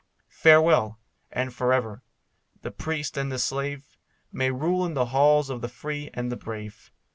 Farewell, 0.31 0.97
and 1.31 1.53
for 1.53 1.71
ever. 1.71 2.01
The 2.63 2.71
priest 2.71 3.17
and 3.17 3.31
the 3.31 3.37
slave 3.37 3.85
May 4.31 4.49
rule 4.49 4.83
in 4.83 4.95
the 4.95 5.05
halls 5.13 5.51
of 5.51 5.61
the 5.61 5.69
free 5.69 6.09
and 6.15 6.31
the 6.31 6.37
brave. 6.37 6.91